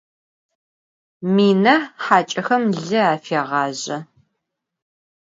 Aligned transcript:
Mina 1.33 1.75
haç'exem 2.03 2.63
lı 2.85 2.99
afêğazje. 3.13 3.97